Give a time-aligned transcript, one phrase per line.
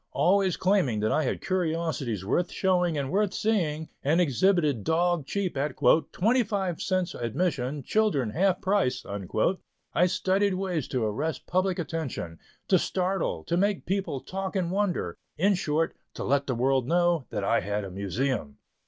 [0.13, 5.55] Always claiming that I had curiosities worth showing and worth seeing, and exhibited "dog cheap"
[5.55, 5.77] at
[6.11, 9.05] "twenty five cents admission, children half price"
[9.93, 15.17] I studied ways to arrest public attention; to startle, to make people talk and wonder;
[15.37, 18.57] in short, to let the world know that I had a Museum.